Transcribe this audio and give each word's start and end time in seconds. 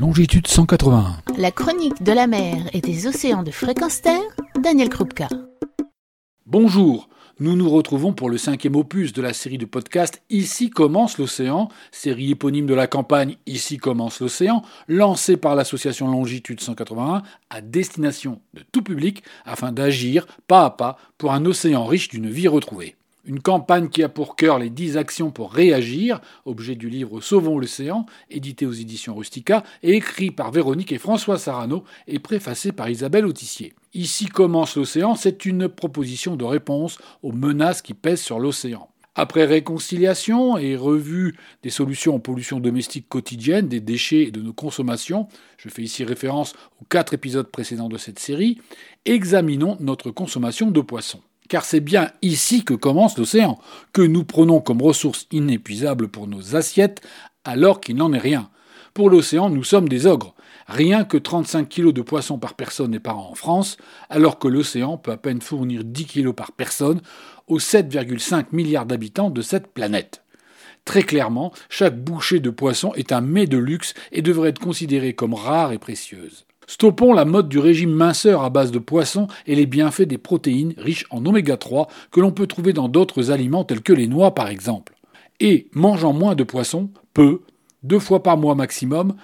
Longitude 0.00 0.46
181. 0.46 1.16
La 1.38 1.50
chronique 1.50 2.04
de 2.04 2.12
la 2.12 2.28
mer 2.28 2.70
et 2.72 2.80
des 2.80 3.08
océans 3.08 3.42
de 3.42 3.50
fréquence 3.50 4.00
terre, 4.00 4.22
Daniel 4.62 4.90
Krupka. 4.90 5.26
Bonjour, 6.46 7.08
nous 7.40 7.56
nous 7.56 7.68
retrouvons 7.68 8.12
pour 8.12 8.30
le 8.30 8.38
cinquième 8.38 8.76
opus 8.76 9.12
de 9.12 9.20
la 9.20 9.32
série 9.32 9.58
de 9.58 9.64
podcasts 9.64 10.22
Ici 10.30 10.70
commence 10.70 11.18
l'océan, 11.18 11.68
série 11.90 12.30
éponyme 12.30 12.66
de 12.66 12.74
la 12.74 12.86
campagne 12.86 13.38
Ici 13.46 13.78
commence 13.78 14.20
l'océan, 14.20 14.62
lancée 14.86 15.36
par 15.36 15.56
l'association 15.56 16.06
Longitude 16.06 16.60
181 16.60 17.24
à 17.50 17.60
destination 17.60 18.40
de 18.54 18.62
tout 18.70 18.82
public 18.82 19.24
afin 19.44 19.72
d'agir 19.72 20.28
pas 20.46 20.64
à 20.64 20.70
pas 20.70 20.96
pour 21.18 21.32
un 21.32 21.44
océan 21.44 21.84
riche 21.84 22.08
d'une 22.08 22.30
vie 22.30 22.46
retrouvée. 22.46 22.94
Une 23.24 23.40
campagne 23.40 23.88
qui 23.88 24.02
a 24.02 24.08
pour 24.08 24.36
cœur 24.36 24.58
les 24.58 24.70
10 24.70 24.96
actions 24.96 25.30
pour 25.30 25.52
réagir, 25.52 26.20
objet 26.44 26.76
du 26.76 26.88
livre 26.88 27.20
Sauvons 27.20 27.58
l'océan, 27.58 28.06
édité 28.30 28.64
aux 28.64 28.72
éditions 28.72 29.14
Rustica 29.14 29.64
et 29.82 29.94
écrit 29.96 30.30
par 30.30 30.50
Véronique 30.50 30.92
et 30.92 30.98
François 30.98 31.36
Sarano 31.36 31.84
et 32.06 32.20
préfacé 32.20 32.72
par 32.72 32.88
Isabelle 32.88 33.26
Autissier. 33.26 33.74
Ici 33.92 34.26
commence 34.26 34.76
l'océan, 34.76 35.14
c'est 35.14 35.44
une 35.44 35.68
proposition 35.68 36.36
de 36.36 36.44
réponse 36.44 36.98
aux 37.22 37.32
menaces 37.32 37.82
qui 37.82 37.94
pèsent 37.94 38.22
sur 38.22 38.38
l'océan. 38.38 38.88
Après 39.14 39.46
réconciliation 39.46 40.56
et 40.56 40.76
revue 40.76 41.36
des 41.64 41.70
solutions 41.70 42.14
aux 42.14 42.20
pollutions 42.20 42.60
domestiques 42.60 43.08
quotidiennes, 43.08 43.66
des 43.66 43.80
déchets 43.80 44.22
et 44.22 44.30
de 44.30 44.40
nos 44.40 44.52
consommations, 44.52 45.26
je 45.56 45.68
fais 45.68 45.82
ici 45.82 46.04
référence 46.04 46.54
aux 46.80 46.84
quatre 46.84 47.14
épisodes 47.14 47.50
précédents 47.50 47.88
de 47.88 47.98
cette 47.98 48.20
série, 48.20 48.60
examinons 49.04 49.76
notre 49.80 50.12
consommation 50.12 50.70
de 50.70 50.80
poissons 50.80 51.20
car 51.48 51.64
c'est 51.64 51.80
bien 51.80 52.10
ici 52.22 52.64
que 52.64 52.74
commence 52.74 53.18
l'océan, 53.18 53.58
que 53.92 54.02
nous 54.02 54.24
prenons 54.24 54.60
comme 54.60 54.82
ressource 54.82 55.26
inépuisable 55.32 56.08
pour 56.08 56.26
nos 56.26 56.54
assiettes, 56.54 57.00
alors 57.44 57.80
qu'il 57.80 57.96
n'en 57.96 58.12
est 58.12 58.18
rien. 58.18 58.50
Pour 58.94 59.10
l'océan, 59.10 59.50
nous 59.50 59.64
sommes 59.64 59.88
des 59.88 60.06
ogres. 60.06 60.34
Rien 60.66 61.04
que 61.04 61.16
35 61.16 61.68
kg 61.68 61.92
de 61.92 62.02
poissons 62.02 62.38
par 62.38 62.54
personne 62.54 62.94
et 62.94 63.00
par 63.00 63.18
an 63.18 63.30
en 63.30 63.34
France, 63.34 63.78
alors 64.10 64.38
que 64.38 64.48
l'océan 64.48 64.98
peut 64.98 65.12
à 65.12 65.16
peine 65.16 65.40
fournir 65.40 65.82
10 65.84 66.06
kg 66.06 66.32
par 66.32 66.52
personne 66.52 67.00
aux 67.46 67.58
7,5 67.58 68.46
milliards 68.52 68.84
d'habitants 68.84 69.30
de 69.30 69.40
cette 69.40 69.68
planète. 69.68 70.22
Très 70.84 71.02
clairement, 71.02 71.52
chaque 71.68 71.98
bouchée 72.02 72.40
de 72.40 72.50
poisson 72.50 72.92
est 72.94 73.12
un 73.12 73.20
mets 73.20 73.46
de 73.46 73.58
luxe 73.58 73.94
et 74.12 74.22
devrait 74.22 74.50
être 74.50 74.60
considérée 74.60 75.14
comme 75.14 75.34
rare 75.34 75.72
et 75.72 75.78
précieuse. 75.78 76.46
Stoppons 76.70 77.14
la 77.14 77.24
mode 77.24 77.48
du 77.48 77.58
régime 77.58 77.92
minceur 77.92 78.42
à 78.42 78.50
base 78.50 78.72
de 78.72 78.78
poissons 78.78 79.26
et 79.46 79.54
les 79.54 79.64
bienfaits 79.64 80.02
des 80.02 80.18
protéines 80.18 80.74
riches 80.76 81.06
en 81.08 81.24
oméga 81.24 81.56
3 81.56 81.88
que 82.10 82.20
l'on 82.20 82.30
peut 82.30 82.46
trouver 82.46 82.74
dans 82.74 82.90
d'autres 82.90 83.30
aliments 83.30 83.64
tels 83.64 83.80
que 83.80 83.94
les 83.94 84.06
noix 84.06 84.34
par 84.34 84.48
exemple. 84.48 84.94
Et 85.40 85.68
mangeant 85.72 86.12
moins 86.12 86.34
de 86.34 86.44
poissons, 86.44 86.90
peu, 87.14 87.40
deux 87.84 87.98
fois 87.98 88.22
par 88.22 88.36
mois 88.36 88.54
maximum, 88.54 89.14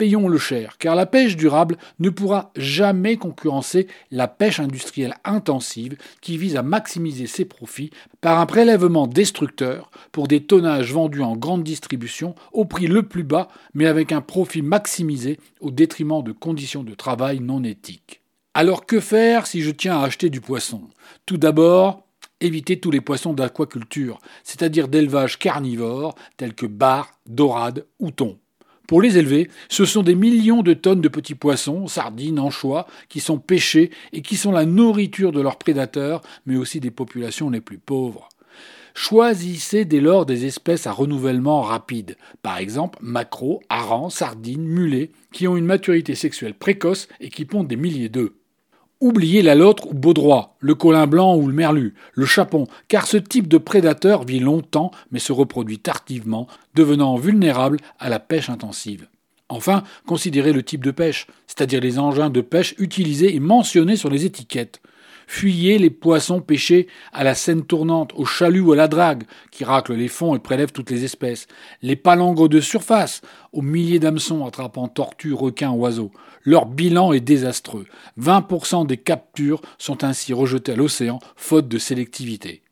payons 0.00 0.28
le 0.28 0.38
cher, 0.38 0.78
car 0.78 0.94
la 0.94 1.04
pêche 1.04 1.36
durable 1.36 1.76
ne 1.98 2.08
pourra 2.08 2.52
jamais 2.56 3.18
concurrencer 3.18 3.86
la 4.10 4.28
pêche 4.28 4.58
industrielle 4.58 5.14
intensive 5.24 5.98
qui 6.22 6.38
vise 6.38 6.56
à 6.56 6.62
maximiser 6.62 7.26
ses 7.26 7.44
profits 7.44 7.90
par 8.22 8.40
un 8.40 8.46
prélèvement 8.46 9.06
destructeur 9.06 9.90
pour 10.10 10.26
des 10.26 10.42
tonnages 10.42 10.90
vendus 10.90 11.20
en 11.20 11.36
grande 11.36 11.64
distribution 11.64 12.34
au 12.54 12.64
prix 12.64 12.86
le 12.86 13.02
plus 13.02 13.24
bas, 13.24 13.48
mais 13.74 13.84
avec 13.84 14.10
un 14.10 14.22
profit 14.22 14.62
maximisé 14.62 15.38
au 15.60 15.70
détriment 15.70 16.24
de 16.24 16.32
conditions 16.32 16.82
de 16.82 16.94
travail 16.94 17.40
non 17.40 17.62
éthiques. 17.62 18.22
Alors 18.54 18.86
que 18.86 19.00
faire 19.00 19.46
si 19.46 19.60
je 19.60 19.70
tiens 19.70 20.00
à 20.00 20.04
acheter 20.04 20.30
du 20.30 20.40
poisson? 20.40 20.80
Tout 21.26 21.36
d'abord, 21.36 22.06
éviter 22.40 22.80
tous 22.80 22.90
les 22.90 23.02
poissons 23.02 23.34
d'aquaculture, 23.34 24.18
c'est-à-dire 24.44 24.88
d'élevage 24.88 25.38
carnivore 25.38 26.14
tels 26.38 26.54
que 26.54 26.64
bar, 26.64 27.10
dorade 27.26 27.84
ou 27.98 28.10
thon. 28.10 28.38
Pour 28.90 29.02
les 29.02 29.18
élever, 29.18 29.48
ce 29.68 29.84
sont 29.84 30.02
des 30.02 30.16
millions 30.16 30.64
de 30.64 30.74
tonnes 30.74 31.00
de 31.00 31.06
petits 31.06 31.36
poissons, 31.36 31.86
sardines, 31.86 32.40
anchois, 32.40 32.88
qui 33.08 33.20
sont 33.20 33.38
pêchés 33.38 33.92
et 34.12 34.20
qui 34.20 34.34
sont 34.34 34.50
la 34.50 34.66
nourriture 34.66 35.30
de 35.30 35.40
leurs 35.40 35.58
prédateurs, 35.58 36.22
mais 36.44 36.56
aussi 36.56 36.80
des 36.80 36.90
populations 36.90 37.50
les 37.50 37.60
plus 37.60 37.78
pauvres. 37.78 38.28
Choisissez 38.94 39.84
dès 39.84 40.00
lors 40.00 40.26
des 40.26 40.44
espèces 40.44 40.88
à 40.88 40.92
renouvellement 40.92 41.60
rapide, 41.60 42.16
par 42.42 42.58
exemple 42.58 42.98
maquereaux, 43.00 43.62
harengs, 43.68 44.10
sardines, 44.10 44.66
mulets, 44.66 45.12
qui 45.30 45.46
ont 45.46 45.56
une 45.56 45.66
maturité 45.66 46.16
sexuelle 46.16 46.54
précoce 46.54 47.06
et 47.20 47.28
qui 47.28 47.44
pondent 47.44 47.68
des 47.68 47.76
milliers 47.76 48.08
d'œufs. 48.08 48.32
Oubliez 49.00 49.40
la 49.40 49.54
lotre 49.54 49.88
ou 49.88 49.94
baudroie, 49.94 50.56
le 50.60 50.74
colin 50.74 51.06
blanc 51.06 51.34
ou 51.34 51.46
le 51.46 51.54
merlu, 51.54 51.94
le 52.12 52.26
chapon, 52.26 52.66
car 52.86 53.06
ce 53.06 53.16
type 53.16 53.48
de 53.48 53.56
prédateur 53.56 54.24
vit 54.24 54.40
longtemps 54.40 54.90
mais 55.10 55.18
se 55.18 55.32
reproduit 55.32 55.78
tardivement, 55.78 56.46
devenant 56.74 57.16
vulnérable 57.16 57.78
à 57.98 58.10
la 58.10 58.20
pêche 58.20 58.50
intensive. 58.50 59.08
Enfin, 59.48 59.84
considérez 60.06 60.52
le 60.52 60.62
type 60.62 60.84
de 60.84 60.90
pêche, 60.90 61.26
c'est-à-dire 61.46 61.80
les 61.80 61.98
engins 61.98 62.28
de 62.28 62.42
pêche 62.42 62.74
utilisés 62.78 63.34
et 63.34 63.40
mentionnés 63.40 63.96
sur 63.96 64.10
les 64.10 64.26
étiquettes. 64.26 64.82
Fuyez 65.32 65.78
les 65.78 65.90
poissons 65.90 66.40
pêchés 66.40 66.88
à 67.12 67.22
la 67.22 67.36
scène 67.36 67.64
tournante, 67.64 68.10
au 68.16 68.24
chalut 68.24 68.58
ou 68.58 68.72
à 68.72 68.76
la 68.76 68.88
drague, 68.88 69.22
qui 69.52 69.62
raclent 69.62 69.94
les 69.94 70.08
fonds 70.08 70.34
et 70.34 70.40
prélèvent 70.40 70.72
toutes 70.72 70.90
les 70.90 71.04
espèces. 71.04 71.46
Les 71.82 71.94
palangres 71.94 72.48
de 72.48 72.60
surface, 72.60 73.20
aux 73.52 73.62
milliers 73.62 74.00
d'hameçons 74.00 74.44
attrapant 74.44 74.88
tortues, 74.88 75.32
requins, 75.32 75.70
oiseaux. 75.70 76.10
Leur 76.42 76.66
bilan 76.66 77.12
est 77.12 77.20
désastreux. 77.20 77.86
20% 78.20 78.88
des 78.88 78.96
captures 78.96 79.62
sont 79.78 80.02
ainsi 80.02 80.32
rejetées 80.32 80.72
à 80.72 80.76
l'océan, 80.76 81.20
faute 81.36 81.68
de 81.68 81.78
sélectivité. 81.78 82.62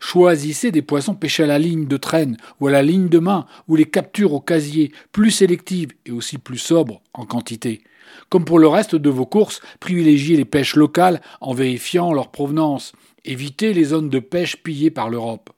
Choisissez 0.00 0.72
des 0.72 0.82
poissons 0.82 1.14
pêchés 1.14 1.44
à 1.44 1.46
la 1.46 1.58
ligne 1.58 1.86
de 1.86 1.96
traîne 1.96 2.36
ou 2.60 2.66
à 2.66 2.70
la 2.70 2.82
ligne 2.82 3.08
de 3.08 3.18
main, 3.18 3.46
ou 3.68 3.76
les 3.76 3.86
captures 3.86 4.34
au 4.34 4.40
casier, 4.40 4.92
plus 5.12 5.30
sélectives 5.30 5.92
et 6.04 6.10
aussi 6.10 6.36
plus 6.36 6.58
sobres 6.58 7.00
en 7.14 7.24
quantité. 7.24 7.80
Comme 8.28 8.44
pour 8.44 8.58
le 8.58 8.68
reste 8.68 8.94
de 8.94 9.10
vos 9.10 9.26
courses, 9.26 9.60
privilégiez 9.80 10.36
les 10.36 10.44
pêches 10.44 10.76
locales 10.76 11.20
en 11.40 11.52
vérifiant 11.52 12.12
leur 12.12 12.30
provenance. 12.30 12.92
Évitez 13.24 13.72
les 13.72 13.84
zones 13.84 14.08
de 14.08 14.18
pêche 14.18 14.56
pillées 14.56 14.90
par 14.90 15.10
l'Europe. 15.10 15.50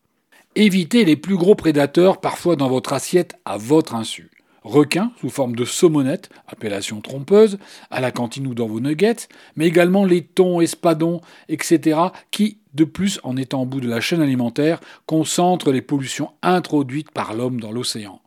Évitez 0.55 1.05
les 1.05 1.17
plus 1.17 1.37
gros 1.37 1.55
prédateurs 1.55 2.21
parfois 2.21 2.57
dans 2.57 2.69
votre 2.69 2.93
assiette 2.93 3.37
à 3.45 3.57
votre 3.57 3.95
insu. 3.95 4.31
Requins 4.65 5.11
sous 5.21 5.31
forme 5.31 5.57
de 5.57 5.65
saumonette, 5.65 6.31
appellation 6.47 7.01
trompeuse, 7.01 7.59
à 7.91 8.01
la 8.01 8.13
cantine 8.13 8.47
ou 8.47 8.55
dans 8.55 8.69
vos 8.69 8.81
nuggets, 8.81 9.29
mais 9.57 9.67
également 9.67 10.05
les 10.05 10.23
thons, 10.23 10.61
espadons, 10.61 11.21
etc., 11.49 11.99
qui, 12.31 12.59
de 12.75 12.85
plus, 12.85 13.19
en 13.25 13.37
étant 13.37 13.63
au 13.63 13.67
bout 13.67 13.81
de 13.81 13.89
la 13.89 14.01
chaîne 14.01 14.23
alimentaire, 14.23 14.81
concentrent 15.07 15.73
les 15.73 15.83
pollutions 15.83 16.31
introduites 16.43 17.11
par 17.11 17.35
l'homme 17.35 17.61
dans 17.61 17.73
l'océan. 17.73 18.21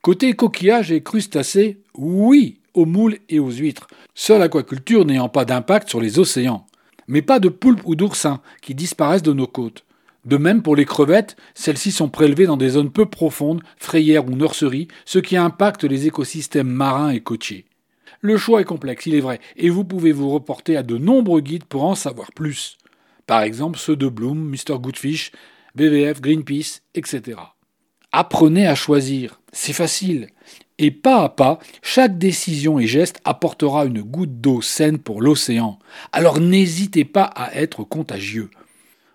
Côté 0.00 0.32
coquillages 0.32 0.92
et 0.92 1.02
crustacés, 1.02 1.82
oui, 1.94 2.59
aux 2.74 2.86
moules 2.86 3.18
et 3.28 3.38
aux 3.38 3.50
huîtres, 3.50 3.88
seule 4.14 4.42
aquaculture 4.42 5.04
n'ayant 5.04 5.28
pas 5.28 5.44
d'impact 5.44 5.88
sur 5.88 6.00
les 6.00 6.18
océans. 6.18 6.66
Mais 7.08 7.22
pas 7.22 7.40
de 7.40 7.48
poulpes 7.48 7.82
ou 7.84 7.96
d'oursins 7.96 8.40
qui 8.62 8.74
disparaissent 8.74 9.22
de 9.22 9.32
nos 9.32 9.46
côtes. 9.46 9.84
De 10.24 10.36
même 10.36 10.62
pour 10.62 10.76
les 10.76 10.84
crevettes, 10.84 11.36
celles-ci 11.54 11.92
sont 11.92 12.08
prélevées 12.08 12.46
dans 12.46 12.56
des 12.56 12.70
zones 12.70 12.90
peu 12.90 13.06
profondes, 13.06 13.62
frayères 13.78 14.26
ou 14.26 14.30
nurseries, 14.30 14.88
ce 15.06 15.18
qui 15.18 15.36
impacte 15.36 15.84
les 15.84 16.06
écosystèmes 16.06 16.68
marins 16.68 17.10
et 17.10 17.20
côtiers. 17.20 17.64
Le 18.20 18.36
choix 18.36 18.60
est 18.60 18.64
complexe, 18.64 19.06
il 19.06 19.14
est 19.14 19.20
vrai, 19.20 19.40
et 19.56 19.70
vous 19.70 19.84
pouvez 19.84 20.12
vous 20.12 20.28
reporter 20.28 20.76
à 20.76 20.82
de 20.82 20.98
nombreux 20.98 21.40
guides 21.40 21.64
pour 21.64 21.84
en 21.84 21.94
savoir 21.94 22.32
plus. 22.32 22.76
Par 23.26 23.40
exemple 23.42 23.78
ceux 23.78 23.96
de 23.96 24.08
Bloom, 24.08 24.50
Mr. 24.50 24.78
Goodfish, 24.78 25.32
BVF, 25.74 26.20
Greenpeace, 26.20 26.82
etc. 26.94 27.38
Apprenez 28.12 28.66
à 28.66 28.74
choisir, 28.74 29.40
c'est 29.52 29.72
facile. 29.72 30.28
Et 30.82 30.90
pas 30.90 31.24
à 31.24 31.28
pas, 31.28 31.58
chaque 31.82 32.16
décision 32.16 32.78
et 32.78 32.86
geste 32.86 33.20
apportera 33.26 33.84
une 33.84 34.00
goutte 34.00 34.40
d'eau 34.40 34.62
saine 34.62 34.96
pour 34.98 35.20
l'océan. 35.20 35.78
Alors 36.10 36.40
n'hésitez 36.40 37.04
pas 37.04 37.24
à 37.24 37.54
être 37.54 37.84
contagieux. 37.84 38.48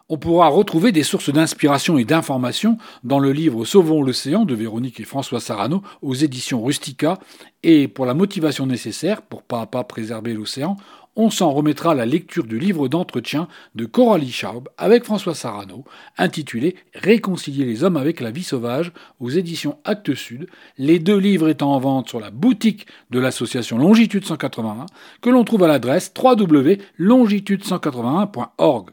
On 0.07 0.19
pourra 0.19 0.47
retrouver 0.49 0.91
des 0.91 1.01
sources 1.01 1.31
d'inspiration 1.31 1.97
et 1.97 2.05
d'information 2.05 2.77
dans 3.03 3.17
le 3.17 3.31
livre 3.31 3.65
Sauvons 3.65 4.03
l'océan 4.03 4.45
de 4.45 4.53
Véronique 4.53 4.99
et 4.99 5.05
François 5.05 5.39
Sarano 5.39 5.81
aux 6.03 6.13
éditions 6.13 6.63
Rustica. 6.63 7.17
Et 7.63 7.87
pour 7.87 8.05
la 8.05 8.13
motivation 8.13 8.67
nécessaire 8.67 9.23
pour 9.23 9.41
pas 9.41 9.61
à 9.61 9.65
pas 9.65 9.83
préserver 9.83 10.35
l'océan, 10.35 10.77
on 11.15 11.29
s'en 11.29 11.51
remettra 11.51 11.91
à 11.91 11.95
la 11.95 12.05
lecture 12.05 12.45
du 12.45 12.59
livre 12.59 12.87
d'entretien 12.87 13.47
de 13.75 13.85
Coralie 13.85 14.31
Schaub 14.31 14.69
avec 14.77 15.03
François 15.03 15.35
Sarano, 15.35 15.83
intitulé 16.17 16.75
Réconcilier 16.93 17.65
les 17.65 17.83
hommes 17.83 17.97
avec 17.97 18.19
la 18.19 18.31
vie 18.31 18.43
sauvage 18.43 18.91
aux 19.19 19.29
éditions 19.29 19.77
Actes 19.85 20.15
Sud, 20.15 20.47
les 20.77 20.99
deux 20.99 21.17
livres 21.17 21.49
étant 21.49 21.73
en 21.73 21.79
vente 21.79 22.09
sur 22.09 22.19
la 22.19 22.31
boutique 22.31 22.87
de 23.11 23.19
l'association 23.19 23.77
Longitude 23.77 24.25
181, 24.25 24.87
que 25.21 25.29
l'on 25.29 25.43
trouve 25.43 25.63
à 25.63 25.67
l'adresse 25.67 26.11
www.longitude181.org. 26.17 28.89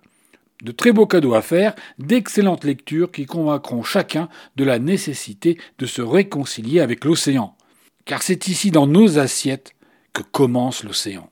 De 0.63 0.71
très 0.71 0.93
beaux 0.93 1.07
cadeaux 1.07 1.35
à 1.35 1.43
faire, 1.43 1.75
d'excellentes 1.99 2.65
lectures 2.65 3.11
qui 3.11 3.27
convaincront 3.27 3.83
chacun 3.83 4.29
de 4.55 4.63
la 4.63 4.79
nécessité 4.79 5.59
de 5.79 5.87
se 5.87 6.03
réconcilier 6.03 6.79
avec 6.79 7.05
l'océan. 7.05 7.57
Car 8.05 8.23
c'est 8.23 8.47
ici 8.47 8.71
dans 8.71 8.87
nos 8.87 9.19
assiettes 9.19 9.75
que 10.13 10.23
commence 10.23 10.85
l'océan. 10.85 11.32